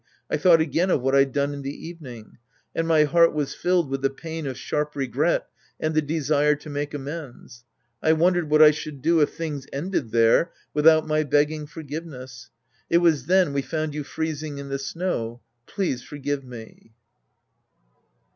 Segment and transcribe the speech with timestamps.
[0.31, 2.39] I thought again of what I'd done in the evening.
[2.73, 5.47] And my heart was filled with the pain of sharp regret
[5.79, 7.65] and the desire to make amends.
[8.01, 12.49] I wondered what I should do if things^ended there without my begging forgive ness.
[12.89, 15.41] It was then we found you freezing in the snow.
[15.67, 16.93] Please forgive me.